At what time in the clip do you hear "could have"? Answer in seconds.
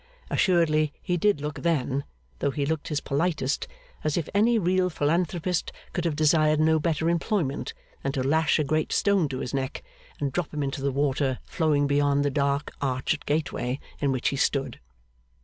5.93-6.15